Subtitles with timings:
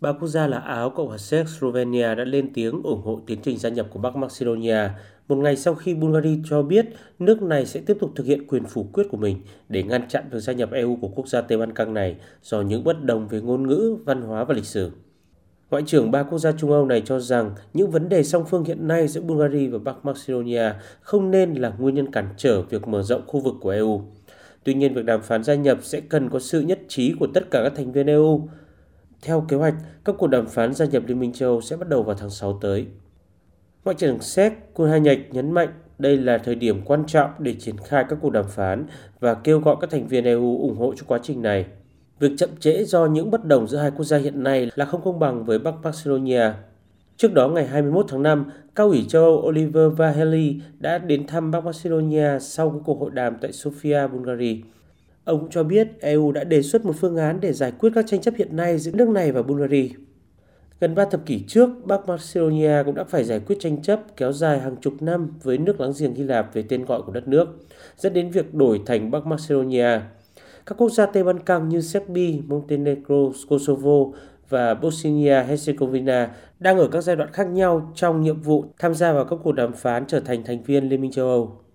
[0.00, 3.38] Ba quốc gia là Áo, Cộng hòa Séc, Slovenia đã lên tiếng ủng hộ tiến
[3.42, 4.88] trình gia nhập của Bắc Macedonia
[5.28, 6.86] một ngày sau khi Bulgaria cho biết
[7.18, 10.28] nước này sẽ tiếp tục thực hiện quyền phủ quyết của mình để ngăn chặn
[10.30, 13.28] việc gia nhập EU của quốc gia Tây Ban Căng này do những bất đồng
[13.28, 14.90] về ngôn ngữ, văn hóa và lịch sử.
[15.70, 18.64] Ngoại trưởng ba quốc gia Trung Âu này cho rằng những vấn đề song phương
[18.64, 22.88] hiện nay giữa Bulgaria và Bắc Macedonia không nên là nguyên nhân cản trở việc
[22.88, 24.02] mở rộng khu vực của EU.
[24.64, 27.50] Tuy nhiên, việc đàm phán gia nhập sẽ cần có sự nhất trí của tất
[27.50, 28.48] cả các thành viên EU.
[29.26, 29.74] Theo kế hoạch,
[30.04, 32.30] các cuộc đàm phán gia nhập Liên minh châu Âu sẽ bắt đầu vào tháng
[32.30, 32.86] 6 tới.
[33.84, 38.04] Ngoại trưởng Séc Kunhanyek nhấn mạnh đây là thời điểm quan trọng để triển khai
[38.08, 38.86] các cuộc đàm phán
[39.20, 41.66] và kêu gọi các thành viên EU ủng hộ cho quá trình này.
[42.18, 45.02] Việc chậm trễ do những bất đồng giữa hai quốc gia hiện nay là không
[45.04, 46.50] công bằng với Bắc Macedonia.
[47.16, 51.50] Trước đó ngày 21 tháng 5, cao ủy châu Âu Oliver Vahely đã đến thăm
[51.50, 54.56] Bắc Macedonia sau cuộc hội đàm tại Sofia, Bulgaria.
[55.26, 58.04] Ông cũng cho biết EU đã đề xuất một phương án để giải quyết các
[58.08, 59.88] tranh chấp hiện nay giữa nước này và Bulgaria.
[60.80, 64.32] Gần ba thập kỷ trước, Bắc Macedonia cũng đã phải giải quyết tranh chấp kéo
[64.32, 67.28] dài hàng chục năm với nước láng giềng Hy Lạp về tên gọi của đất
[67.28, 67.48] nước,
[67.96, 70.00] dẫn đến việc đổi thành Bắc Macedonia.
[70.66, 76.26] Các quốc gia Tây Ban Căng như Serbia, Montenegro, Kosovo và Bosnia-Herzegovina
[76.58, 79.52] đang ở các giai đoạn khác nhau trong nhiệm vụ tham gia vào các cuộc
[79.52, 81.65] đàm phán trở thành thành viên Liên minh châu Âu.